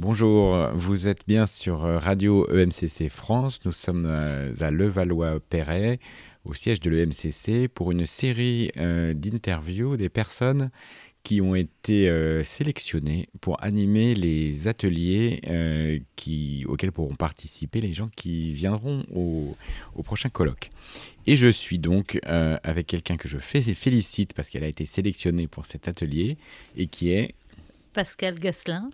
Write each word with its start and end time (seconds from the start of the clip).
Bonjour, 0.00 0.56
vous 0.74 1.08
êtes 1.08 1.26
bien 1.26 1.48
sur 1.48 1.80
Radio 1.80 2.48
EMCC 2.52 3.08
France. 3.08 3.58
Nous 3.64 3.72
sommes 3.72 4.06
à 4.06 4.70
Levallois-Perret, 4.70 5.98
au 6.44 6.54
siège 6.54 6.78
de 6.78 6.88
l'EMCC, 6.88 7.66
pour 7.66 7.90
une 7.90 8.06
série 8.06 8.70
euh, 8.76 9.12
d'interviews 9.12 9.96
des 9.96 10.08
personnes 10.08 10.70
qui 11.24 11.40
ont 11.40 11.56
été 11.56 12.08
euh, 12.08 12.44
sélectionnées 12.44 13.28
pour 13.40 13.60
animer 13.60 14.14
les 14.14 14.68
ateliers 14.68 15.40
euh, 15.48 15.98
auxquels 16.66 16.92
pourront 16.92 17.16
participer 17.16 17.80
les 17.80 17.92
gens 17.92 18.08
qui 18.14 18.52
viendront 18.52 19.04
au, 19.12 19.56
au 19.96 20.02
prochain 20.04 20.28
colloque. 20.28 20.70
Et 21.26 21.36
je 21.36 21.48
suis 21.48 21.80
donc 21.80 22.20
avec 22.24 22.86
quelqu'un 22.86 23.16
que 23.16 23.28
je 23.28 23.38
félicite 23.38 24.32
parce 24.32 24.48
qu'elle 24.48 24.64
a 24.64 24.68
été 24.68 24.86
sélectionnée 24.86 25.48
pour 25.48 25.66
cet 25.66 25.88
atelier 25.88 26.36
et 26.76 26.86
qui 26.86 27.10
est... 27.10 27.34
Pascal 27.92 28.38
Gasselin. 28.38 28.86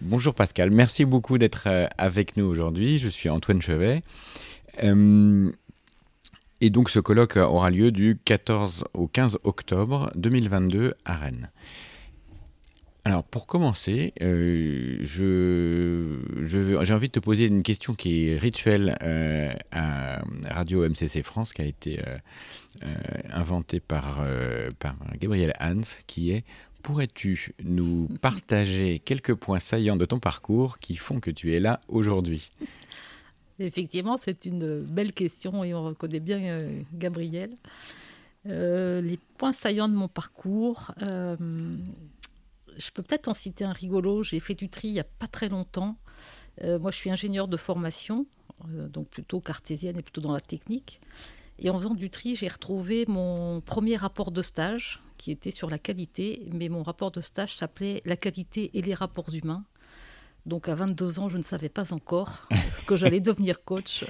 Bonjour 0.00 0.32
Pascal, 0.32 0.70
merci 0.70 1.04
beaucoup 1.04 1.38
d'être 1.38 1.64
euh, 1.66 1.88
avec 1.98 2.36
nous 2.36 2.44
aujourd'hui. 2.44 2.98
Je 2.98 3.08
suis 3.08 3.28
Antoine 3.28 3.60
Chevet. 3.60 4.04
Euh, 4.84 5.50
et 6.60 6.70
donc 6.70 6.88
ce 6.88 7.00
colloque 7.00 7.36
aura 7.36 7.70
lieu 7.70 7.90
du 7.90 8.16
14 8.24 8.84
au 8.94 9.08
15 9.08 9.38
octobre 9.42 10.12
2022 10.14 10.94
à 11.04 11.16
Rennes. 11.16 11.50
Alors 13.04 13.24
pour 13.24 13.48
commencer, 13.48 14.12
euh, 14.22 14.98
j'ai 16.44 16.92
envie 16.92 17.08
de 17.08 17.12
te 17.12 17.20
poser 17.20 17.46
une 17.46 17.64
question 17.64 17.94
qui 17.94 18.28
est 18.28 18.38
rituelle 18.38 18.96
à 19.72 20.22
Radio 20.48 20.88
MCC 20.88 21.22
France, 21.24 21.52
qui 21.52 21.62
a 21.62 21.64
été 21.64 22.00
inventée 23.32 23.80
par, 23.80 24.20
par 24.78 24.94
Gabriel 25.18 25.54
Hans, 25.58 25.80
qui 26.06 26.32
est 26.32 26.44
pourrais-tu 26.82 27.54
nous 27.62 28.08
partager 28.20 28.98
quelques 29.00 29.34
points 29.34 29.58
saillants 29.58 29.96
de 29.96 30.04
ton 30.04 30.18
parcours 30.18 30.78
qui 30.78 30.96
font 30.96 31.20
que 31.20 31.30
tu 31.30 31.54
es 31.54 31.60
là 31.60 31.80
aujourd'hui? 31.88 32.50
Effectivement, 33.60 34.16
c'est 34.16 34.44
une 34.46 34.82
belle 34.82 35.12
question 35.12 35.64
et 35.64 35.74
on 35.74 35.84
reconnaît 35.84 36.20
bien 36.20 36.38
euh, 36.38 36.82
Gabriel. 36.94 37.56
Euh, 38.46 39.00
les 39.00 39.18
points 39.36 39.52
saillants 39.52 39.88
de 39.88 39.94
mon 39.94 40.06
parcours, 40.06 40.92
euh, 41.02 41.36
je 42.76 42.90
peux 42.92 43.02
peut-être 43.02 43.26
en 43.26 43.34
citer 43.34 43.64
un 43.64 43.72
rigolo. 43.72 44.22
J'ai 44.22 44.38
fait 44.38 44.54
du 44.54 44.68
tri 44.68 44.88
il 44.88 44.92
n'y 44.92 45.00
a 45.00 45.04
pas 45.04 45.26
très 45.26 45.48
longtemps. 45.48 45.96
moi, 46.62 46.90
je 46.90 46.96
suis 46.96 47.10
ingénieur 47.10 47.48
de 47.48 47.56
formation, 47.56 48.26
donc 48.68 49.08
plutôt 49.08 49.40
cartésienne 49.40 49.98
et 49.98 50.02
plutôt 50.02 50.20
dans 50.20 50.32
la 50.32 50.40
technique. 50.40 51.00
Et 51.60 51.70
en 51.70 51.78
faisant 51.78 51.94
du 51.94 52.10
tri, 52.10 52.36
j'ai 52.36 52.48
retrouvé 52.48 53.04
mon 53.08 53.60
premier 53.60 53.96
rapport 53.96 54.30
de 54.30 54.42
stage 54.42 55.00
qui 55.16 55.32
était 55.32 55.50
sur 55.50 55.68
la 55.68 55.78
qualité, 55.78 56.48
mais 56.52 56.68
mon 56.68 56.82
rapport 56.82 57.10
de 57.10 57.20
stage 57.20 57.56
s'appelait 57.56 58.00
La 58.04 58.16
qualité 58.16 58.70
et 58.74 58.82
les 58.82 58.94
rapports 58.94 59.34
humains. 59.34 59.64
Donc 60.46 60.68
à 60.68 60.74
22 60.74 61.18
ans, 61.18 61.28
je 61.28 61.36
ne 61.36 61.42
savais 61.42 61.68
pas 61.68 61.92
encore 61.92 62.48
que 62.86 62.96
j'allais 62.96 63.20
devenir 63.20 63.64
coach. 63.64 64.06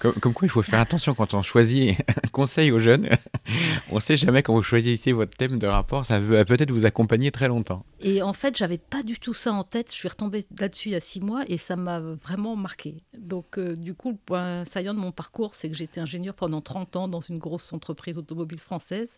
Comme, 0.00 0.34
quoi, 0.34 0.46
il 0.46 0.48
faut 0.48 0.62
faire 0.62 0.80
attention 0.80 1.14
quand 1.14 1.34
on 1.34 1.42
choisit 1.42 1.98
un 2.08 2.28
conseil 2.32 2.72
aux 2.72 2.78
jeunes. 2.78 3.08
on 3.90 3.96
ne 3.96 4.00
sait 4.00 4.16
jamais 4.16 4.42
quand 4.42 4.54
vous 4.54 4.62
choisissez 4.62 5.12
votre 5.12 5.36
thème 5.36 5.58
de 5.58 5.66
rapport, 5.66 6.04
ça 6.04 6.20
va 6.20 6.44
peut-être 6.44 6.70
vous 6.70 6.86
accompagner 6.86 7.30
très 7.30 7.48
longtemps. 7.48 7.84
Et 8.00 8.22
en 8.22 8.32
fait, 8.32 8.56
j'avais 8.56 8.78
pas 8.78 9.02
du 9.02 9.18
tout 9.18 9.34
ça 9.34 9.52
en 9.52 9.64
tête. 9.64 9.90
Je 9.90 9.96
suis 9.96 10.08
retombée 10.08 10.44
là-dessus 10.58 10.90
il 10.90 10.92
y 10.92 10.96
a 10.96 11.00
six 11.00 11.20
mois 11.20 11.42
et 11.48 11.56
ça 11.56 11.76
m'a 11.76 12.00
vraiment 12.00 12.56
marqué. 12.56 13.02
Donc 13.16 13.58
euh, 13.58 13.74
du 13.74 13.94
coup, 13.94 14.10
le 14.10 14.18
point 14.18 14.64
saillant 14.64 14.94
de 14.94 15.00
mon 15.00 15.12
parcours, 15.12 15.54
c'est 15.54 15.68
que 15.68 15.76
j'étais 15.76 16.00
ingénieur 16.00 16.34
pendant 16.34 16.60
30 16.60 16.96
ans 16.96 17.08
dans 17.08 17.20
une 17.20 17.38
grosse 17.38 17.72
entreprise 17.72 18.18
automobile 18.18 18.60
française 18.60 19.08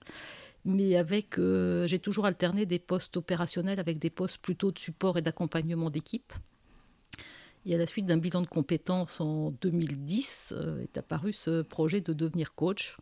mais 0.64 0.96
avec, 0.96 1.38
euh, 1.38 1.86
j'ai 1.86 1.98
toujours 1.98 2.26
alterné 2.26 2.66
des 2.66 2.78
postes 2.78 3.16
opérationnels 3.16 3.80
avec 3.80 3.98
des 3.98 4.10
postes 4.10 4.38
plutôt 4.38 4.72
de 4.72 4.78
support 4.78 5.16
et 5.18 5.22
d'accompagnement 5.22 5.90
d'équipe. 5.90 6.32
Et 7.66 7.74
à 7.74 7.78
la 7.78 7.86
suite 7.86 8.06
d'un 8.06 8.16
bilan 8.16 8.40
de 8.40 8.46
compétences 8.46 9.20
en 9.20 9.50
2010, 9.60 10.54
euh, 10.56 10.82
est 10.82 10.96
apparu 10.96 11.32
ce 11.32 11.62
projet 11.62 12.00
de 12.00 12.12
devenir 12.12 12.54
coach. 12.54 12.96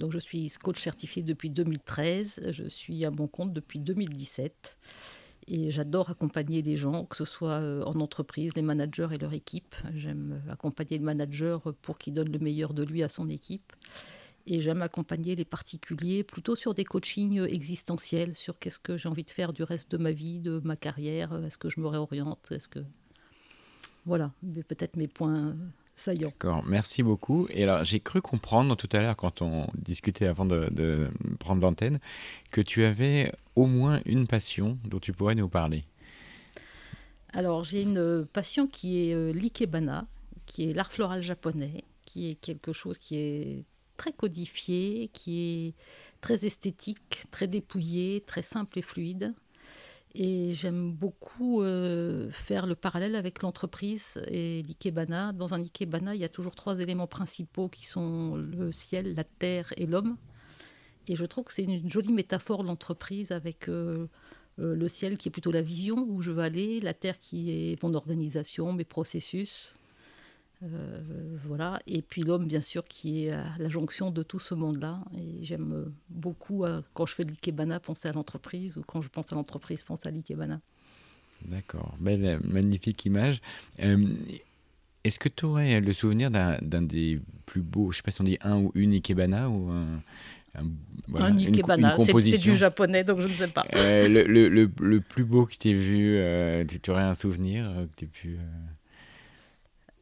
Donc 0.00 0.12
je 0.12 0.18
suis 0.18 0.48
coach 0.62 0.80
certifié 0.80 1.22
depuis 1.22 1.50
2013, 1.50 2.52
je 2.52 2.64
suis 2.64 3.04
à 3.04 3.10
mon 3.10 3.28
compte 3.28 3.52
depuis 3.52 3.78
2017. 3.78 4.78
Et 5.46 5.70
j'adore 5.70 6.10
accompagner 6.10 6.62
les 6.62 6.76
gens, 6.76 7.04
que 7.04 7.16
ce 7.16 7.24
soit 7.24 7.60
euh, 7.60 7.82
en 7.82 7.98
entreprise, 8.00 8.54
les 8.54 8.62
managers 8.62 9.08
et 9.12 9.18
leur 9.18 9.32
équipe. 9.32 9.74
J'aime 9.94 10.42
accompagner 10.48 10.96
le 10.96 11.04
manager 11.04 11.74
pour 11.82 11.98
qu'il 11.98 12.14
donne 12.14 12.30
le 12.30 12.38
meilleur 12.38 12.72
de 12.72 12.82
lui 12.82 13.02
à 13.02 13.08
son 13.08 13.28
équipe. 13.28 13.72
Et 14.46 14.60
j'aime 14.62 14.80
accompagner 14.80 15.36
les 15.36 15.44
particuliers 15.44 16.24
plutôt 16.24 16.56
sur 16.56 16.72
des 16.72 16.84
coachings 16.84 17.40
existentiels, 17.40 18.34
sur 18.34 18.58
qu'est-ce 18.58 18.78
que 18.78 18.96
j'ai 18.96 19.08
envie 19.08 19.24
de 19.24 19.30
faire 19.30 19.52
du 19.52 19.64
reste 19.64 19.90
de 19.90 19.98
ma 19.98 20.12
vie, 20.12 20.40
de 20.40 20.60
ma 20.64 20.76
carrière, 20.76 21.34
est-ce 21.44 21.58
que 21.58 21.68
je 21.68 21.80
me 21.80 21.86
réoriente, 21.88 22.48
est-ce 22.50 22.68
que... 22.68 22.80
Voilà, 24.06 24.32
peut-être 24.66 24.96
mes 24.96 25.08
points 25.08 25.54
D'accord, 26.06 26.64
merci 26.66 27.02
beaucoup. 27.02 27.46
Et 27.50 27.64
alors, 27.64 27.84
j'ai 27.84 28.00
cru 28.00 28.20
comprendre 28.20 28.76
tout 28.76 28.88
à 28.92 29.00
l'heure, 29.00 29.16
quand 29.16 29.42
on 29.42 29.66
discutait 29.74 30.26
avant 30.26 30.44
de, 30.46 31.10
prendre 31.38 31.60
l'antenne, 31.62 31.98
que 32.50 32.60
tu 32.60 32.84
avais 32.84 33.32
au 33.56 33.66
moins 33.66 34.00
une 34.06 34.26
passion 34.26 34.78
dont 34.84 34.98
tu 34.98 35.12
pourrais 35.12 35.34
nous 35.34 35.48
parler. 35.48 35.84
Alors, 37.32 37.64
j'ai 37.64 37.82
une 37.82 38.26
passion 38.32 38.66
qui 38.66 39.10
est 39.10 39.14
euh, 39.14 39.32
l'ikebana, 39.32 40.06
qui 40.46 40.70
est 40.70 40.74
l'art 40.74 40.90
floral 40.90 41.22
japonais, 41.22 41.84
qui 42.04 42.30
est 42.30 42.34
quelque 42.34 42.72
chose 42.72 42.98
qui 42.98 43.16
est 43.16 43.64
très 43.96 44.12
codifié, 44.12 45.10
qui 45.12 45.40
est 45.40 45.74
très 46.20 46.44
esthétique, 46.44 47.24
très 47.30 47.46
dépouillé, 47.46 48.22
très 48.26 48.42
simple 48.42 48.78
et 48.78 48.82
fluide. 48.82 49.34
Et 50.14 50.54
j'aime 50.54 50.92
beaucoup 50.92 51.62
euh, 51.62 52.30
faire 52.30 52.66
le 52.66 52.74
parallèle 52.74 53.14
avec 53.14 53.42
l'entreprise 53.42 54.20
et 54.26 54.62
l'ikebana. 54.62 55.32
Dans 55.32 55.54
un 55.54 55.60
ikebana, 55.60 56.14
il 56.14 56.20
y 56.20 56.24
a 56.24 56.28
toujours 56.28 56.56
trois 56.56 56.80
éléments 56.80 57.06
principaux 57.06 57.68
qui 57.68 57.86
sont 57.86 58.34
le 58.34 58.72
ciel, 58.72 59.14
la 59.14 59.24
terre 59.24 59.72
et 59.76 59.86
l'homme. 59.86 60.16
Et 61.06 61.16
je 61.16 61.24
trouve 61.24 61.44
que 61.44 61.52
c'est 61.52 61.62
une 61.62 61.88
jolie 61.90 62.12
métaphore 62.12 62.62
l'entreprise 62.62 63.30
avec 63.30 63.68
euh, 63.68 64.08
euh, 64.58 64.74
le 64.74 64.88
ciel 64.88 65.16
qui 65.16 65.28
est 65.28 65.32
plutôt 65.32 65.52
la 65.52 65.62
vision 65.62 66.04
où 66.08 66.22
je 66.22 66.32
veux 66.32 66.42
aller, 66.42 66.80
la 66.80 66.94
terre 66.94 67.18
qui 67.18 67.50
est 67.50 67.82
mon 67.82 67.94
organisation, 67.94 68.72
mes 68.72 68.84
processus, 68.84 69.76
euh, 70.62 71.00
voilà. 71.46 71.80
Et 71.86 72.02
puis 72.02 72.22
l'homme, 72.22 72.46
bien 72.46 72.60
sûr, 72.60 72.84
qui 72.84 73.26
est 73.26 73.32
à 73.32 73.54
la 73.58 73.68
jonction 73.68 74.10
de 74.10 74.22
tout 74.22 74.38
ce 74.38 74.54
monde-là. 74.54 75.00
Et 75.16 75.42
j'aime 75.42 75.92
beaucoup, 76.08 76.64
euh, 76.64 76.82
quand 76.94 77.06
je 77.06 77.14
fais 77.14 77.24
de 77.24 77.30
l'ikebana, 77.30 77.80
penser 77.80 78.08
à 78.08 78.12
l'entreprise, 78.12 78.76
ou 78.76 78.82
quand 78.86 79.02
je 79.02 79.08
pense 79.08 79.32
à 79.32 79.36
l'entreprise, 79.36 79.84
penser 79.84 80.08
à 80.08 80.10
l'ikebana. 80.10 80.60
D'accord. 81.46 81.94
Belle, 81.98 82.40
magnifique 82.44 83.04
image. 83.06 83.40
Euh, 83.82 84.06
est-ce 85.02 85.18
que 85.18 85.30
tu 85.30 85.46
aurais 85.46 85.80
le 85.80 85.92
souvenir 85.94 86.30
d'un 86.30 86.82
des 86.82 87.20
plus 87.46 87.62
beaux, 87.62 87.90
je 87.90 87.96
ne 87.96 87.96
sais 87.96 88.02
pas 88.02 88.10
si 88.10 88.20
on 88.20 88.24
dit 88.24 88.38
un 88.42 88.58
ou 88.58 88.70
une 88.74 88.92
ikebana 88.92 89.48
ou 89.48 89.70
un, 89.70 90.02
un, 90.54 91.38
ikebana, 91.38 91.96
c'est 92.04 92.38
du 92.38 92.54
japonais, 92.54 93.02
donc 93.02 93.20
je 93.20 93.28
ne 93.28 93.32
sais 93.32 93.48
pas. 93.48 93.64
le, 93.72 94.24
le, 94.24 94.70
le, 94.78 95.00
plus 95.00 95.24
beau 95.24 95.46
que 95.46 95.54
tu 95.54 95.70
aies 95.70 95.74
vu, 95.74 96.20
tu 96.82 96.90
aurais 96.90 97.02
un 97.02 97.14
souvenir 97.14 97.64
que 97.96 98.04
tu 98.04 98.06
pu... 98.06 98.38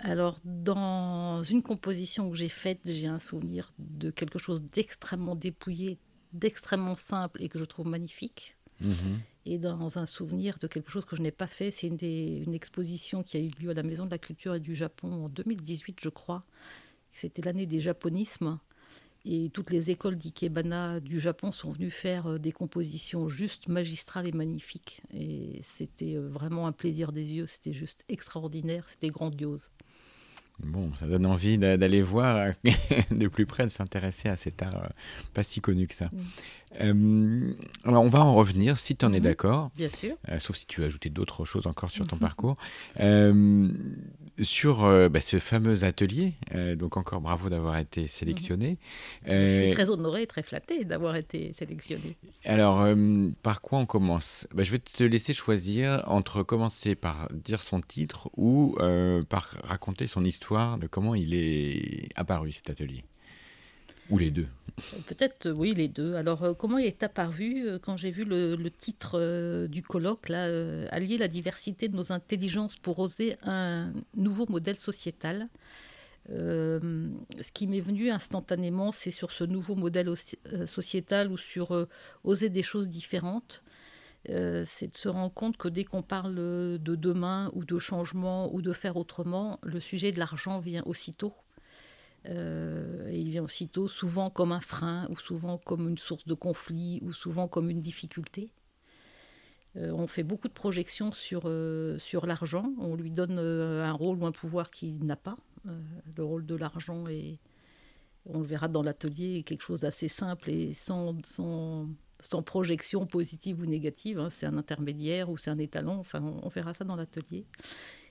Alors, 0.00 0.38
dans 0.44 1.42
une 1.42 1.62
composition 1.62 2.30
que 2.30 2.36
j'ai 2.36 2.48
faite, 2.48 2.80
j'ai 2.84 3.08
un 3.08 3.18
souvenir 3.18 3.72
de 3.78 4.10
quelque 4.10 4.38
chose 4.38 4.62
d'extrêmement 4.62 5.34
dépouillé, 5.34 5.98
d'extrêmement 6.32 6.94
simple 6.94 7.42
et 7.42 7.48
que 7.48 7.58
je 7.58 7.64
trouve 7.64 7.88
magnifique. 7.88 8.56
Mhm. 8.80 9.20
Et 9.44 9.58
dans 9.58 9.98
un 9.98 10.06
souvenir 10.06 10.58
de 10.58 10.66
quelque 10.66 10.90
chose 10.90 11.04
que 11.04 11.16
je 11.16 11.22
n'ai 11.22 11.30
pas 11.30 11.46
fait, 11.46 11.70
c'est 11.70 11.88
une, 11.88 11.98
une, 12.00 12.54
exposition 12.54 13.22
qui 13.22 13.36
a 13.38 13.40
eu 13.40 13.50
lieu 13.58 13.70
à 13.70 13.74
la 13.74 13.82
Maison 13.82 14.04
de 14.06 14.10
la 14.10 14.18
Culture 14.18 14.54
et 14.54 14.60
du 14.60 14.74
Japon 14.74 15.24
en 15.24 15.28
2018, 15.28 15.98
je 16.00 16.10
crois. 16.10 16.44
C'était 17.10 17.42
l'année 17.42 17.66
des 17.66 17.80
japonismes. 17.80 18.58
Et 19.24 19.50
toutes 19.50 19.70
les 19.70 19.90
écoles 19.90 20.16
d'Ikebana 20.16 21.00
du 21.00 21.18
Japon 21.18 21.50
sont 21.50 21.72
venues 21.72 21.90
faire 21.90 22.26
euh, 22.26 22.38
des 22.38 22.52
compositions 22.52 23.28
juste 23.28 23.68
magistrales 23.68 24.28
et 24.28 24.32
magnifiques. 24.32 25.02
Et 25.12 25.58
c'était 25.62 26.14
euh, 26.14 26.28
vraiment 26.28 26.66
un 26.66 26.72
plaisir 26.72 27.12
des 27.12 27.34
yeux, 27.34 27.46
c'était 27.46 27.72
juste 27.72 28.04
extraordinaire, 28.08 28.88
c'était 28.88 29.08
grandiose. 29.08 29.70
Bon, 30.60 30.92
ça 30.94 31.06
donne 31.06 31.26
envie 31.26 31.56
d'aller 31.56 32.02
voir 32.02 32.52
de 33.10 33.28
plus 33.28 33.46
près, 33.46 33.64
de 33.64 33.70
s'intéresser 33.70 34.28
à 34.28 34.36
cet 34.36 34.62
art 34.62 34.74
euh, 34.74 34.88
pas 35.34 35.42
si 35.44 35.60
connu 35.60 35.86
que 35.86 35.94
ça. 35.94 36.06
Mm. 36.06 36.18
Euh, 36.80 37.52
alors, 37.84 38.02
on 38.02 38.08
va 38.08 38.20
en 38.20 38.34
revenir, 38.34 38.78
si 38.78 38.96
tu 38.96 39.04
en 39.04 39.12
es 39.12 39.18
mhm. 39.18 39.24
d'accord. 39.24 39.70
Bien 39.76 39.88
sûr. 39.88 40.16
Euh, 40.28 40.38
sauf 40.38 40.56
si 40.56 40.66
tu 40.66 40.80
veux 40.80 40.86
ajouter 40.86 41.10
d'autres 41.10 41.44
choses 41.44 41.66
encore 41.66 41.90
sur 41.90 42.06
ton 42.06 42.16
mhm. 42.16 42.20
parcours. 42.20 42.56
sur 44.42 45.08
bah, 45.10 45.20
ce 45.20 45.38
fameux 45.38 45.84
atelier, 45.84 46.34
donc 46.76 46.96
encore 46.96 47.20
bravo 47.20 47.48
d'avoir 47.48 47.78
été 47.78 48.06
sélectionné. 48.06 48.78
Mhm. 49.26 49.32
Je 49.32 49.62
suis 49.62 49.72
très 49.72 49.90
honoré 49.90 50.22
et 50.22 50.26
très 50.26 50.42
flatté 50.42 50.84
d'avoir 50.84 51.16
été 51.16 51.52
sélectionné. 51.52 52.16
Alors, 52.44 52.86
par 53.42 53.60
quoi 53.60 53.78
on 53.78 53.86
commence? 53.86 54.46
Bah, 54.54 54.62
Je 54.62 54.70
vais 54.70 54.78
te 54.78 55.04
laisser 55.04 55.32
choisir 55.32 56.02
entre 56.06 56.42
commencer 56.42 56.94
par 56.94 57.28
dire 57.32 57.60
son 57.60 57.80
titre 57.80 58.30
ou 58.36 58.76
par 59.28 59.56
raconter 59.64 60.06
son 60.06 60.24
histoire 60.24 60.78
de 60.78 60.86
comment 60.86 61.14
il 61.14 61.34
est 61.34 62.08
apparu 62.16 62.52
cet 62.52 62.70
atelier. 62.70 63.04
Ou 64.10 64.18
les 64.18 64.30
deux 64.30 64.46
Peut-être, 65.06 65.50
oui, 65.50 65.74
les 65.74 65.88
deux. 65.88 66.14
Alors, 66.14 66.56
comment 66.56 66.78
il 66.78 66.86
est 66.86 67.02
apparu 67.02 67.66
quand 67.82 67.96
j'ai 67.96 68.12
vu 68.12 68.24
le, 68.24 68.70
titre 68.70 69.66
du 69.66 69.82
colloque, 69.82 70.28
là, 70.28 70.44
Allier 70.90 71.18
la 71.18 71.26
diversité 71.26 71.88
de 71.88 71.96
nos 71.96 72.12
intelligences 72.12 72.76
pour 72.76 73.00
oser 73.00 73.36
un 73.42 73.92
nouveau 74.14 74.46
modèle 74.48 74.78
sociétal 74.78 75.48
euh, 76.30 77.10
ce 77.40 77.52
qui 77.52 77.66
m'est 77.66 77.80
venu 77.80 78.10
instantanément, 78.10 78.92
c'est 78.92 79.10
sur 79.10 79.32
ce 79.32 79.44
nouveau 79.44 79.74
modèle 79.74 80.08
euh, 80.08 80.66
sociétal 80.66 81.32
ou 81.32 81.38
sur 81.38 81.72
euh, 81.72 81.88
oser 82.24 82.50
des 82.50 82.62
choses 82.62 82.88
différentes. 82.88 83.62
c'est 84.26 84.88
de 84.92 84.96
se 84.96 85.08
rendre 85.08 85.32
compte 85.32 85.56
que 85.56 85.68
dès 85.68 85.84
qu'on 85.84 86.02
parle 86.02 86.34
de 86.34 86.96
demain 86.96 87.50
ou 87.54 87.64
de 87.64 87.78
changement 87.78 88.52
ou 88.54 88.60
de 88.60 88.72
faire 88.74 88.96
autrement, 88.96 89.58
le 89.62 89.80
sujet 89.80 90.12
de 90.12 90.18
l'argent 90.18 90.58
vient 90.58 90.82
aussitôt. 90.84 91.32
Et 92.24 93.18
il 93.18 93.30
vient 93.30 93.44
aussitôt 93.44 93.88
souvent 93.88 94.28
comme 94.28 94.52
un 94.52 94.60
frein 94.60 95.06
ou 95.08 95.16
souvent 95.16 95.56
comme 95.58 95.88
une 95.88 95.98
source 95.98 96.26
de 96.26 96.34
conflit 96.34 97.00
ou 97.02 97.12
souvent 97.12 97.48
comme 97.48 97.70
une 97.70 97.80
difficulté. 97.80 98.50
on 99.76 100.06
fait 100.06 100.24
beaucoup 100.24 100.48
de 100.48 100.52
projections 100.52 101.12
sur, 101.12 101.50
sur 101.98 102.26
l'argent, 102.26 102.72
on 102.78 102.96
lui 102.96 103.10
donne 103.10 103.38
un 103.38 103.92
rôle 103.92 104.18
ou 104.18 104.26
un 104.26 104.32
pouvoir 104.32 104.70
qu'il 104.70 105.04
n'a 105.06 105.16
pas. 105.16 105.38
Euh, 105.66 105.80
le 106.16 106.24
rôle 106.24 106.46
de 106.46 106.54
l'argent 106.54 107.06
est, 107.08 107.38
on 108.26 108.40
le 108.40 108.46
verra 108.46 108.68
dans 108.68 108.82
l'atelier, 108.82 109.42
quelque 109.42 109.62
chose 109.62 109.80
d'assez 109.80 110.08
simple 110.08 110.50
et 110.50 110.74
sans, 110.74 111.16
sans, 111.24 111.88
sans, 112.20 112.42
projection 112.42 113.06
positive 113.06 113.60
ou 113.60 113.66
négative. 113.66 114.18
Hein. 114.18 114.30
C'est 114.30 114.46
un 114.46 114.56
intermédiaire 114.56 115.30
ou 115.30 115.36
c'est 115.36 115.50
un 115.50 115.58
étalon. 115.58 115.98
Enfin, 115.98 116.22
on, 116.22 116.48
verra 116.48 116.74
ça 116.74 116.84
dans 116.84 116.96
l'atelier. 116.96 117.46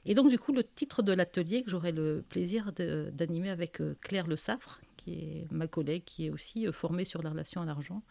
Et 0.07 0.15
donc, 0.15 0.29
du 0.29 0.39
coup, 0.39 0.53
le 0.53 0.63
titre 0.63 1.03
de 1.03 1.13
l'atelier 1.13 1.61
que 1.63 1.69
j'aurai 1.69 1.91
le 1.91 2.23
plaisir 2.27 2.71
d'animer 2.73 3.49
avec 3.49 3.81
euh, 3.81 3.95
Claire 4.01 4.25
Le 4.25 4.35
Saffre, 4.35 4.81
qui 4.95 5.13
est 5.13 5.51
ma 5.51 5.67
collègue, 5.67 6.03
qui 6.05 6.25
est 6.25 6.29
aussi 6.31 6.67
euh, 6.67 6.71
formée 6.71 7.05
sur 7.05 7.21
la 7.21 7.29
relation 7.29 7.61
à 7.61 7.65
l'argent. 7.65 8.01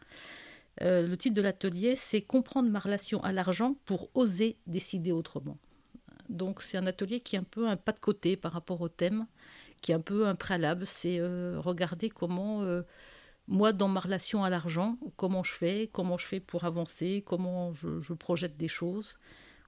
le 0.81 1.15
titre 1.17 1.35
de 1.35 1.43
l'atelier, 1.43 1.97
c'est 1.97 2.21
Comprendre 2.21 2.71
ma 2.71 2.79
relation 2.79 3.21
à 3.25 3.33
l'argent 3.33 3.77
pour 3.87 4.11
oser 4.15 4.57
décider 4.67 5.11
autrement. 5.11 5.59
Donc 6.29 6.63
c'est 6.63 6.77
un 6.77 6.87
atelier 6.87 7.21
qui 7.21 7.37
est 7.37 7.39
un 7.39 7.45
peu 7.45 7.69
un 7.69 7.77
pas 7.77 7.93
de 7.93 8.01
côté 8.01 8.37
par 8.37 8.53
rapport 8.53 8.81
au 8.81 8.89
thème, 8.89 9.27
qui 9.81 9.93
est 9.93 9.95
un 9.95 10.01
peu 10.01 10.27
un 10.27 10.35
préalable. 10.35 10.87
C'est 10.87 11.19
euh, 11.19 11.61
regarder 11.61 12.11
comment, 12.11 12.63
euh, 12.63 12.83
moi, 13.49 13.73
dans 13.73 13.89
ma 13.89 14.01
relation 14.01 14.45
à 14.45 14.51
l'argent, 14.51 14.99
comment 15.17 15.43
je 15.43 15.53
fais, 15.53 15.89
comment 15.93 16.19
je 16.19 16.27
fais 16.27 16.41
pour 16.41 16.65
avancer, 16.65 17.23
comment 17.27 17.75
je, 17.75 18.13
projette 18.15 18.57
des 18.57 18.69
choses, 18.69 19.19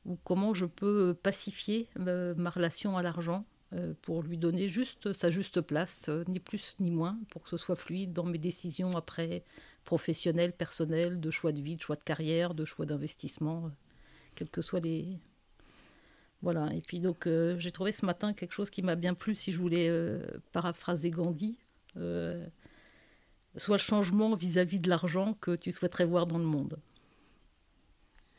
ou 0.09 0.19
comment 0.25 0.55
je 0.55 0.67
peux 0.67 1.15
pacifier 1.15 1.89
euh, 2.01 2.35
ma 2.37 2.51
relation 2.51 2.97
à 2.97 3.03
l'argent 3.03 3.45
pour 4.01 4.23
lui 4.23 4.39
donner 4.39 4.67
juste 4.67 5.13
sa 5.13 5.29
juste 5.29 5.61
place, 5.61 6.09
ni 6.27 6.41
plus 6.41 6.77
ni 6.81 6.91
moins, 6.91 7.19
pour 7.29 7.43
que 7.43 7.51
ce 7.51 7.59
soit 7.59 7.77
fluide 7.77 8.15
dans 8.15 8.25
mes 8.25 8.39
décisions 8.39 8.97
après 8.97 9.45
professionnelles, 9.85 10.55
personnelles, 10.55 11.21
de 11.21 11.31
choix 11.31 11.53
de 11.53 11.61
vie, 11.61 11.77
de 11.77 11.83
choix 11.83 11.97
de 11.97 12.03
carrière, 12.03 12.55
de 12.55 12.65
choix 12.65 12.87
d'investissement, 12.87 13.71
quels 14.37 14.49
que 14.49 14.63
soient 14.63 14.81
les, 14.81 15.19
voilà, 16.43 16.73
et 16.73 16.81
puis 16.81 17.01
donc 17.01 17.27
euh, 17.27 17.59
j'ai 17.59 17.73
trouvé 17.73 17.91
ce 17.91 18.07
matin 18.07 18.33
quelque 18.33 18.53
chose 18.53 18.71
qui 18.71 18.83
m'a 18.83 18.95
bien 18.95 19.15
plu 19.15 19.35
si 19.35 19.51
je 19.51 19.59
voulais 19.59 19.89
euh, 19.89 20.21
paraphraser 20.53 21.11
Gandhi. 21.11 21.57
Euh, 21.97 22.47
soit 23.57 23.77
le 23.77 23.83
changement 23.83 24.37
vis-à-vis 24.37 24.79
de 24.79 24.89
l'argent 24.89 25.35
que 25.41 25.57
tu 25.57 25.73
souhaiterais 25.73 26.05
voir 26.05 26.27
dans 26.27 26.39
le 26.39 26.45
monde. 26.45 26.79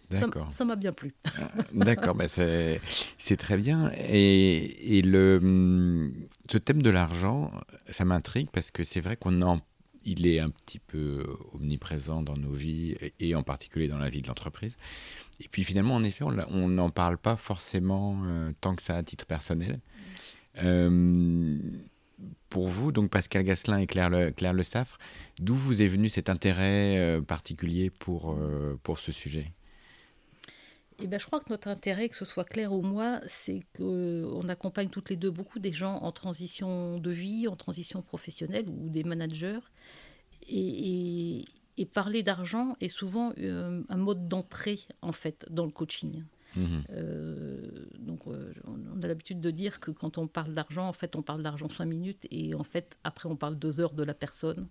D'accord. 0.10 0.52
Ça 0.52 0.66
m'a 0.66 0.76
bien 0.76 0.92
plu. 0.92 1.14
Ah, 1.38 1.52
d'accord, 1.72 2.16
mais 2.16 2.28
c'est 2.28 3.38
très 3.38 3.58
bien. 3.58 3.92
Et, 3.96 4.98
et 4.98 5.02
le, 5.02 6.12
ce 6.50 6.58
thème 6.58 6.82
de 6.82 6.90
l'argent, 6.90 7.52
ça 7.90 8.06
m'intrigue 8.06 8.50
parce 8.52 8.72
que 8.72 8.84
c'est 8.84 9.02
vrai 9.02 9.18
qu'on 9.18 9.42
en 9.42 9.62
il 10.06 10.26
est 10.26 10.40
un 10.40 10.50
petit 10.50 10.80
peu 10.80 11.26
omniprésent 11.54 12.24
dans 12.24 12.34
nos 12.34 12.54
vies 12.54 12.96
et 13.20 13.36
en 13.36 13.44
particulier 13.44 13.88
dans 13.88 13.98
la 13.98 14.10
vie 14.10 14.22
de 14.22 14.28
l'entreprise. 14.28 14.78
Et 15.42 15.48
puis 15.50 15.64
finalement, 15.64 15.96
en 15.96 16.04
effet, 16.04 16.24
on 16.24 16.68
n'en 16.68 16.90
parle 16.90 17.18
pas 17.18 17.36
forcément 17.36 18.22
euh, 18.26 18.52
tant 18.62 18.76
que 18.76 18.82
ça 18.82 18.96
à 18.96 19.04
titre 19.04 19.26
personnel. 19.26 19.80
Euh, 20.64 21.58
pour 22.50 22.68
vous, 22.68 22.92
donc 22.92 23.12
Pascal 23.12 23.44
Gasselin 23.44 23.78
et 23.78 23.88
Claire 23.88 24.10
Le, 24.10 24.32
Claire 24.32 24.54
le 24.54 24.64
Saffre, 24.64 24.98
d'où 25.40 25.56
vous 25.56 25.82
est 25.82 25.88
venu 25.88 26.10
cet 26.10 26.30
intérêt 26.30 26.98
euh, 26.98 27.22
particulier 27.22 27.90
pour, 27.90 28.38
pour 28.84 29.00
ce 29.00 29.12
sujet? 29.12 29.52
Eh 31.02 31.08
ben, 31.08 31.20
je 31.20 31.26
crois 31.26 31.40
que 31.40 31.50
notre 31.50 31.68
intérêt, 31.68 32.10
que 32.10 32.16
ce 32.16 32.26
soit 32.26 32.44
Claire 32.44 32.74
ou 32.74 32.82
moi, 32.82 33.22
c'est 33.28 33.62
qu'on 33.78 34.48
accompagne 34.50 34.90
toutes 34.90 35.10
les 35.10 35.16
deux 35.16 35.32
beaucoup 35.32 35.60
des 35.60 35.72
gens 35.72 35.98
en 35.98 36.12
transition 36.12 37.00
de 37.00 37.12
vie, 37.12 37.48
en 37.48 37.56
transition 37.56 38.02
professionnelle 38.02 38.68
ou 38.68 38.90
des 38.90 39.04
managers. 39.04 39.60
Et, 40.48 41.46
et, 41.78 41.86
parler 41.86 42.24
d'argent 42.24 42.76
est 42.82 42.90
souvent 42.90 43.34
euh, 43.38 43.84
un 43.88 43.98
mode 43.98 44.28
d'entrée, 44.28 44.80
en 45.02 45.12
fait, 45.12 45.46
dans 45.50 45.66
le 45.66 45.72
coaching. 45.72 46.24
Mhm. 46.56 46.84
Euh, 46.92 47.86
donc, 48.00 48.28
euh, 48.28 48.54
on 48.66 49.02
a 49.02 49.08
l'habitude 49.08 49.40
de 49.40 49.52
dire 49.52 49.80
que 49.80 49.92
quand 49.92 50.18
on 50.18 50.28
parle 50.28 50.54
d'argent, 50.54 50.88
en 50.88 50.94
fait, 50.94 51.16
on 51.16 51.22
parle 51.22 51.44
d'argent 51.44 51.70
cinq 51.70 51.86
minutes 51.86 52.28
et 52.32 52.56
en 52.56 52.64
fait, 52.64 52.98
après, 53.04 53.30
on 53.30 53.36
parle 53.36 53.58
deux 53.58 53.80
heures 53.80 53.94
de 53.94 54.04
la 54.04 54.14
personne. 54.14 54.68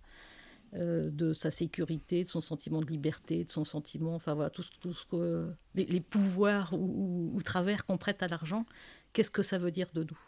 Euh, 0.74 1.08
de 1.10 1.32
sa 1.32 1.50
sécurité, 1.50 2.24
de 2.24 2.28
son 2.28 2.42
sentiment 2.42 2.82
de 2.82 2.90
liberté, 2.90 3.42
de 3.42 3.48
son 3.48 3.64
sentiment, 3.64 4.14
enfin 4.14 4.34
voilà, 4.34 4.50
tout, 4.50 4.62
tout 4.80 4.92
ce 4.92 5.06
que 5.06 5.50
les, 5.74 6.00
pouvoirs 6.00 6.74
ou, 6.74 7.40
travers 7.42 7.86
qu'on 7.86 7.96
prête 7.96 8.22
à 8.22 8.28
l'argent, 8.28 8.66
qu'est-ce 9.14 9.30
que 9.30 9.42
ça 9.42 9.56
veut 9.56 9.70
dire 9.70 9.86
de 9.94 10.02
nous? 10.02 10.18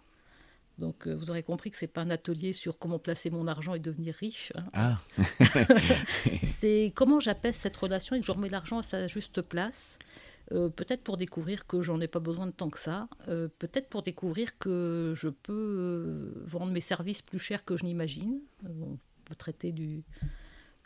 Donc, 0.79 1.07
euh, 1.07 1.13
vous 1.13 1.29
aurez 1.29 1.43
compris 1.43 1.71
que 1.71 1.77
c'est 1.77 1.87
pas 1.87 2.01
un 2.01 2.09
atelier 2.09 2.55
sur 2.55 2.79
comment 2.79 2.99
placer 2.99 3.29
mon 3.29 3.47
argent 3.49 3.75
et 3.75 3.81
devenir 3.81 4.15
riche. 4.15 4.51
Hein. 4.57 4.65
Ah. 4.73 4.99
c'est 6.59 6.91
comment 6.95 7.21
j'apaise 7.21 7.57
cette 7.57 7.77
relation 7.77 8.17
et 8.17 8.21
que 8.21 8.27
je 8.27 8.33
remets 8.33 8.49
l'argent 8.49 8.79
à 8.79 8.83
sa 8.83 9.09
juste 9.09 9.43
place. 9.43 9.99
Euh, 10.53 10.71
peut-être 10.71 11.03
pour 11.03 11.19
découvrir 11.19 11.67
que 11.67 11.83
j'en 11.83 12.01
ai 12.01 12.09
pas 12.09 12.19
besoin 12.19 12.47
de 12.47 12.53
tant 12.53 12.71
que 12.71 12.79
ça. 12.79 13.09
peut-être 13.27 13.91
pour 13.91 14.01
découvrir 14.01 14.59
que 14.59 15.13
je 15.15 15.29
peux 15.29 16.33
vendre 16.47 16.73
mes 16.73 16.81
services 16.81 17.21
plus 17.21 17.39
cher 17.39 17.63
que 17.67 17.77
je 17.77 17.85
n'imagine 17.85 18.41
traiter 19.35 19.73
du, 19.73 20.03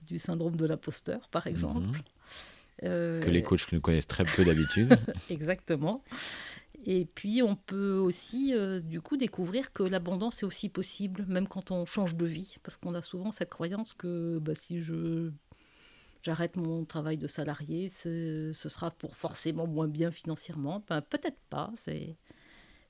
du 0.06 0.18
syndrome 0.18 0.56
de 0.56 0.66
l'imposteur, 0.66 1.28
par 1.28 1.46
exemple. 1.46 1.80
Mhm. 1.80 1.94
Euh, 2.82 3.20
que 3.20 3.30
les 3.30 3.42
coachs 3.42 3.70
nous 3.72 3.80
connaissent 3.80 4.06
très 4.06 4.24
peu 4.24 4.44
d'habitude. 4.44 4.98
Exactement. 5.30 6.02
Et 6.86 7.06
puis, 7.06 7.42
on 7.42 7.56
peut 7.56 7.94
aussi, 7.94 8.52
euh, 8.54 8.80
du 8.80 9.00
coup, 9.00 9.16
découvrir 9.16 9.72
que 9.72 9.82
l'abondance 9.82 10.42
est 10.42 10.46
aussi 10.46 10.68
possible, 10.68 11.24
même 11.28 11.48
quand 11.48 11.70
on 11.70 11.86
change 11.86 12.16
de 12.16 12.26
vie. 12.26 12.56
Parce 12.62 12.76
qu'on 12.76 12.94
a 12.94 13.02
souvent 13.02 13.32
cette 13.32 13.48
croyance 13.48 13.94
que 13.94 14.38
bah, 14.38 14.54
si 14.54 14.82
je 14.82 15.30
j'arrête 16.20 16.56
mon 16.56 16.84
travail 16.84 17.18
de 17.18 17.26
salarié, 17.26 17.90
ce 17.90 18.52
sera 18.54 18.90
pour 18.90 19.16
forcément 19.16 19.66
moins 19.66 19.88
bien 19.88 20.10
financièrement. 20.10 20.82
Ben, 20.88 21.00
Peut-être 21.00 21.38
pas. 21.48 21.72
C'est 21.76 22.16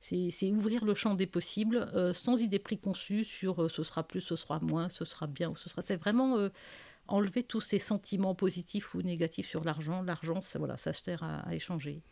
c'est 0.05 0.53
ouvrir 0.53 0.85
le 0.85 0.95
champ 0.95 1.15
des 1.15 1.27
possibles 1.27 1.89
euh, 1.95 2.13
sans 2.13 2.43
idée 2.43 2.59
préconçue 2.59 3.25
sur 3.25 3.63
euh, 3.63 3.69
ce 3.71 3.83
sera 3.83 4.03
plus, 4.03 4.21
ce 4.21 4.37
sera 4.37 4.61
moins, 4.61 4.91
ce 4.91 5.07
sera 5.07 5.27
bien 5.27 5.49
ou 5.49 5.57
ce 5.57 5.71
sera. 5.71 5.81
C'est 5.81 5.97
vraiment 5.97 6.37
euh, 6.37 6.51
enlever 7.09 7.43
tous 7.43 7.63
ces 7.63 7.79
sentiments 7.79 8.35
positifs 8.35 8.95
ou 8.95 9.01
négatifs 9.01 9.49
sur 9.49 9.65
l'argent. 9.65 10.03
L'argent, 10.03 10.41
voilà, 10.57 10.77
ça 10.77 10.93
sert 10.93 11.23
à, 11.23 11.55
échanger. 11.55 12.03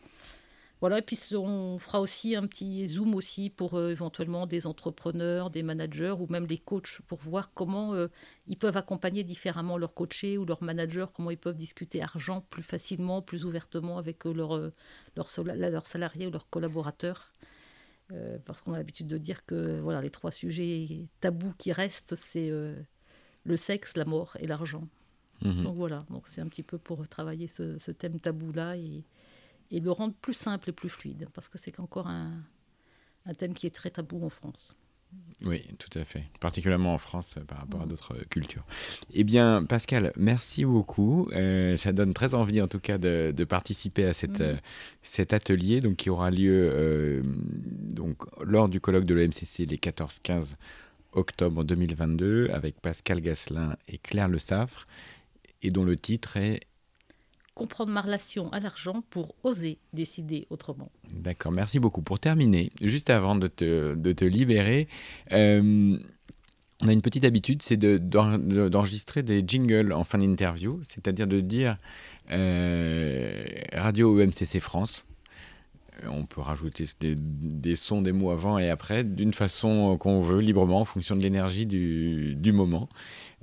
Voilà, 0.81 0.99
et 0.99 1.03
puis 1.03 1.19
on 1.37 1.79
fera 1.79 2.01
aussi 2.01 2.35
un 2.35 2.47
petit 2.47 2.89
zoom 2.89 3.15
aussi 3.15 3.51
pour 3.51 3.81
éventuellement 3.81 4.47
des 4.47 4.67
entrepreneurs, 4.67 5.51
des 5.51 5.63
managers 5.63 6.17
ou 6.19 6.27
même 6.29 6.47
des 6.47 6.59
coachs 6.59 7.01
pour 7.07 7.21
voir 7.21 7.53
comment 7.55 7.95
ils 8.49 8.57
peuvent 8.57 8.77
accompagner 8.77 9.23
différemment 9.23 9.79
leurs 9.79 9.95
coachés 9.95 10.39
ou 10.39 10.45
leurs 10.45 10.65
managers, 10.65 11.07
comment 11.15 11.31
ils 11.31 11.39
peuvent 11.39 11.55
discuter 11.55 12.03
argent 12.03 12.41
plus 12.51 12.65
facilement, 12.65 13.23
plus 13.23 13.45
ouvertement 13.45 13.97
avec 13.97 14.25
leurs 14.25 14.73
leur, 15.15 15.29
leur 15.45 15.87
salariés 15.87 16.27
ou 16.27 16.33
leurs 16.33 16.51
collaborateurs. 16.51 17.32
Euh, 18.13 18.39
parce 18.45 18.61
qu'on 18.61 18.75
a 18.75 18.77
l'habitude 18.77 19.07
de 19.07 19.17
dire 19.17 19.47
que 19.47 19.81
voilà, 19.81 20.03
les 20.03 20.11
trois 20.11 20.31
sujets 20.31 21.09
tabous 21.21 21.55
qui 21.57 21.73
restent, 21.73 22.15
c'est 22.15 22.51
euh, 22.51 22.75
le 23.45 23.57
sexe, 23.57 23.97
la 23.97 24.05
mort 24.05 24.37
et 24.39 24.47
l'argent. 24.47 24.87
Mhm. 25.43 25.63
Donc 25.63 25.77
voilà, 25.77 26.05
donc 26.11 26.29
c'est 26.29 26.41
un 26.41 26.49
petit 26.49 26.63
peu 26.63 26.79
pour 26.79 27.07
travailler 27.09 27.49
ce, 27.49 27.91
thème 27.93 28.19
tabou-là 28.19 28.77
et, 28.77 29.05
et, 29.71 29.81
le 29.81 29.91
rendre 29.91 30.15
plus 30.15 30.35
simple 30.35 30.71
et 30.71 30.73
plus 30.73 30.91
fluide, 30.91 31.29
parce 31.33 31.49
que 31.49 31.59
c'est 31.59 31.81
encore 31.81 32.07
un, 32.07 32.33
un 33.25 33.35
thème 33.35 33.55
qui 33.55 33.67
est 33.67 33.75
très 33.75 33.91
tabou 33.91 34.25
en 34.25 34.29
France. 34.29 34.79
Oui, 35.45 35.63
tout 35.79 35.99
à 35.99 36.05
fait. 36.05 36.25
Particulièrement 36.41 36.95
en 36.95 36.99
France 36.99 37.35
euh, 37.37 37.45
par 37.45 37.59
rapport 37.59 37.83
à 37.83 37.87
mm. 37.87 37.89
d'autres 37.89 38.15
euh, 38.15 38.25
cultures. 38.31 38.65
Eh 39.13 39.25
bien, 39.25 39.65
Pascal, 39.65 40.13
merci 40.17 40.65
beaucoup. 40.65 41.29
Euh, 41.33 41.77
ça 41.77 41.93
donne 41.93 42.15
très 42.15 42.35
envie, 42.35 42.61
en 42.61 42.69
tout 42.69 42.79
cas, 42.79 42.99
de, 42.99 43.45
participer 43.45 44.05
à 44.05 44.15
cette, 44.15 44.41
mm. 44.41 44.59
cet 45.03 45.33
atelier 45.33 45.81
donc, 45.81 45.97
qui 45.97 46.11
aura 46.11 46.31
lieu 46.31 47.23
donc, 47.25 48.19
lors 48.43 48.69
du 48.69 48.81
colloque 48.81 49.05
de 49.05 49.15
l'OMCC 49.15 49.67
les 49.69 49.79
14-15 49.79 50.55
octobre 51.13 51.65
2022 51.65 52.51
avec 52.53 52.81
Pascal 52.81 53.21
Gasselin 53.21 53.77
et 53.89 53.99
Claire 53.99 54.29
Le 54.29 54.39
Saffre 54.39 54.87
et 55.63 55.71
dont 55.71 55.85
le 55.85 55.97
titre 55.97 56.37
est 56.37 56.61
comprendre 57.55 57.93
ma 57.93 58.01
relation 58.01 58.51
à 58.51 58.61
l'argent 58.61 59.03
pour 59.11 59.35
oser 59.43 59.79
décider 59.93 60.47
autrement. 60.51 60.91
D'accord, 61.13 61.53
merci 61.53 61.79
beaucoup. 61.79 62.03
Pour 62.03 62.19
terminer, 62.19 62.73
juste 62.81 63.11
avant 63.11 63.37
de 63.37 63.47
te, 63.47 63.95
de 63.95 64.13
te 64.13 64.25
libérer, 64.25 64.89
euh, 65.33 65.99
on 66.83 66.89
a 66.89 66.93
une 66.93 67.03
petite 67.03 67.25
habitude, 67.25 67.63
c'est 67.63 67.77
d'enregistrer 67.77 69.23
des 69.23 69.45
jingles 69.47 69.93
en 69.93 70.05
fin 70.05 70.19
d'interview, 70.19 70.81
c'est-à-dire 70.83 71.29
de 71.29 71.41
dire 71.41 71.77
euh, 72.33 73.45
Radio 73.73 74.21
EMCC 74.21 74.59
France. 74.61 75.05
On 76.09 76.25
peut 76.25 76.41
rajouter 76.41 76.87
des, 77.01 77.77
sons, 77.77 78.03
des 78.03 78.11
mots 78.11 78.31
avant 78.31 78.59
et 78.59 78.69
après, 78.69 79.05
d'une 79.05 79.33
façon 79.33 79.97
qu'on 79.99 80.21
veut, 80.21 80.41
librement, 80.41 80.81
en 80.81 80.85
fonction 80.85 81.15
de 81.15 81.23
l'énergie 81.23 81.67
du, 81.67 82.53
moment. 82.53 82.89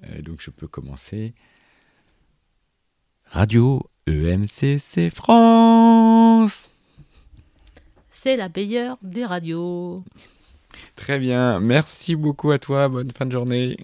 Euh, 0.04 0.22
donc 0.22 0.42
je 0.42 0.50
peux 0.50 0.68
commencer. 0.68 1.34
Radio 3.32 3.84
EMCC 4.08 5.12
France. 5.12 6.68
C'est 8.10 8.36
la 8.36 8.50
meilleure 8.50 8.98
des 9.04 9.24
radios. 9.24 10.04
Très 10.96 11.20
bien. 11.20 11.60
Merci 11.60 12.16
beaucoup 12.16 12.50
à 12.50 12.58
toi. 12.58 12.90
Bonne 12.90 13.12
fin 13.12 13.28
de 13.28 13.32
journée. 13.32 13.78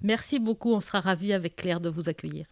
Merci 0.00 0.38
beaucoup. 0.38 0.72
On 0.72 0.80
sera 0.80 1.00
ravis 1.00 1.32
avec 1.32 1.56
Claire 1.56 1.80
de 1.80 1.88
vous 1.88 2.08
accueillir. 2.08 2.46